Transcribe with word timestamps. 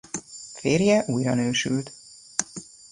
Férje 0.53 1.03
újranősült. 1.07 1.91